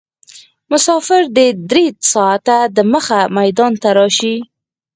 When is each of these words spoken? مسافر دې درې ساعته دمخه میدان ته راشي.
مسافر 0.71 1.21
دې 1.37 1.47
درې 1.71 1.85
ساعته 2.11 2.57
دمخه 2.77 3.19
میدان 3.37 3.73
ته 3.81 3.89
راشي. 3.97 4.35